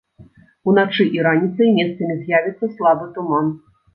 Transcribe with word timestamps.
Уначы 0.71 1.05
і 1.17 1.21
раніцай 1.27 1.69
месцамі 1.79 2.17
з'явіцца 2.23 2.71
слабы 2.79 3.05
туман. 3.19 3.45